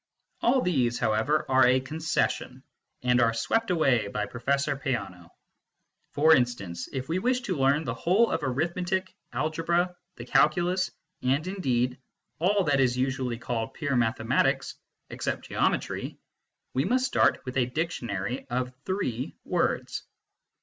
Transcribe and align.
All 0.41 0.61
these, 0.61 0.97
how 0.97 1.13
ever, 1.13 1.45
are 1.47 1.63
a 1.67 1.79
concession, 1.79 2.63
and 3.03 3.21
are 3.21 3.35
swept 3.35 3.69
away 3.69 4.07
by 4.07 4.25
Professor 4.25 4.75
Peano. 4.75 5.29
For 6.13 6.33
instance, 6.35 6.89
if 6.91 7.07
we 7.07 7.19
wish 7.19 7.41
to 7.41 7.55
learn 7.55 7.83
the 7.83 7.93
whole 7.93 8.31
of 8.31 8.41
Arithmetic, 8.41 9.13
Algebra, 9.31 9.95
the 10.15 10.25
Calculus, 10.25 10.89
and 11.21 11.45
indeed 11.45 11.99
all 12.39 12.63
that 12.63 12.79
is 12.79 12.97
usually 12.97 13.37
called 13.37 13.75
pure 13.75 13.95
mathematics 13.95 14.73
(except 15.11 15.45
Geometry), 15.47 16.17
we 16.73 16.83
must 16.83 17.05
start 17.05 17.45
with 17.45 17.55
a 17.57 17.67
dictionary 17.67 18.47
of 18.49 18.73
three 18.85 19.35
words. 19.45 20.01